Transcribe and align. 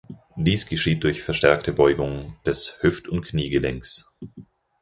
Dies 0.35 0.65
geschieht 0.65 1.03
durch 1.03 1.21
verstärkte 1.21 1.73
Beugung 1.73 2.35
des 2.43 2.79
Hüft- 2.81 3.07
und 3.07 3.21
Kniegelenkes. 3.23 4.09